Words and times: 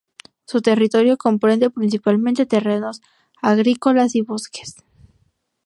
Su 0.45 0.63
territorio 0.63 1.15
comprende 1.15 1.69
principalmente 1.69 2.47
terrenos 2.47 3.01
agrícolas 3.39 4.15
y 4.15 4.23
bosques. 4.23 4.77